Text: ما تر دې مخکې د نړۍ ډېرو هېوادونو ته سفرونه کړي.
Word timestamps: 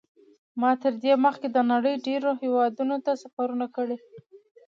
ما 0.61 0.71
تر 0.83 0.93
دې 1.03 1.13
مخکې 1.25 1.47
د 1.51 1.57
نړۍ 1.71 1.95
ډېرو 2.07 2.29
هېوادونو 2.41 2.95
ته 3.05 3.11
سفرونه 3.23 3.67
کړي. 3.75 3.97